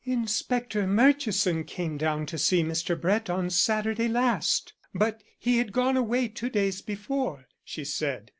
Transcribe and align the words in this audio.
"Inspector 0.03 0.87
Murchison 0.87 1.63
came 1.63 1.95
down 1.95 2.25
to 2.25 2.39
see 2.39 2.63
Mr. 2.63 2.99
Brett 2.99 3.29
on 3.29 3.51
Saturday 3.51 4.07
last, 4.07 4.73
but 4.95 5.21
he 5.37 5.59
had 5.59 5.71
gone 5.71 5.95
away 5.95 6.27
two 6.27 6.49
days 6.49 6.81
before," 6.81 7.45
she 7.63 7.85
said. 7.85 8.29